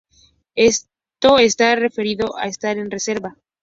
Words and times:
Esto 0.55 1.37
está 1.37 1.75
referido 1.75 2.35
a 2.35 2.47
estar 2.47 2.79
en 2.79 2.89
"reserva". 2.89 3.37